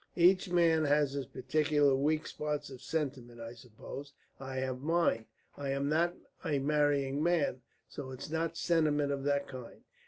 "Each 0.15 0.49
man 0.49 0.85
has 0.85 1.13
his 1.13 1.27
particular 1.27 1.93
weak 1.95 2.25
spot 2.25 2.71
of 2.71 2.81
sentiment, 2.81 3.39
I 3.39 3.53
suppose. 3.53 4.13
I 4.39 4.55
have 4.55 4.79
mine. 4.81 5.27
I 5.55 5.69
am 5.69 5.89
not 5.89 6.15
a 6.43 6.57
marrying 6.57 7.21
man, 7.21 7.61
so 7.87 8.09
it's 8.09 8.31
not 8.31 8.57
sentiment 8.57 9.11
of 9.11 9.23
that 9.25 9.47
kind. 9.47 9.83